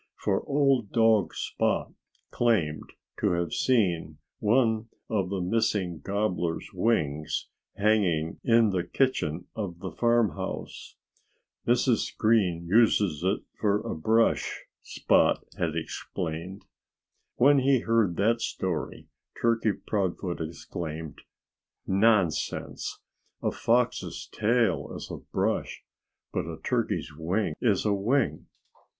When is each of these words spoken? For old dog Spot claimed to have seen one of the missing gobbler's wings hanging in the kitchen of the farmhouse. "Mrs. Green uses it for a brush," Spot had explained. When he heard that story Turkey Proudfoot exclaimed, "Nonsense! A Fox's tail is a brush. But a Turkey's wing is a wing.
For 0.17 0.41
old 0.47 0.91
dog 0.91 1.35
Spot 1.35 1.91
claimed 2.31 2.89
to 3.19 3.33
have 3.33 3.53
seen 3.53 4.17
one 4.39 4.89
of 5.11 5.29
the 5.29 5.41
missing 5.41 5.99
gobbler's 5.99 6.67
wings 6.73 7.49
hanging 7.77 8.39
in 8.43 8.71
the 8.71 8.83
kitchen 8.83 9.45
of 9.55 9.77
the 9.77 9.91
farmhouse. 9.91 10.95
"Mrs. 11.67 12.17
Green 12.17 12.65
uses 12.65 13.23
it 13.23 13.41
for 13.59 13.79
a 13.81 13.95
brush," 13.95 14.63
Spot 14.81 15.39
had 15.59 15.75
explained. 15.75 16.65
When 17.35 17.59
he 17.59 17.81
heard 17.81 18.15
that 18.15 18.41
story 18.41 19.05
Turkey 19.39 19.73
Proudfoot 19.73 20.41
exclaimed, 20.41 21.21
"Nonsense! 21.85 22.97
A 23.43 23.51
Fox's 23.51 24.27
tail 24.31 24.93
is 24.95 25.11
a 25.11 25.17
brush. 25.17 25.83
But 26.33 26.47
a 26.47 26.57
Turkey's 26.59 27.11
wing 27.15 27.53
is 27.61 27.85
a 27.85 27.93
wing. 27.93 28.47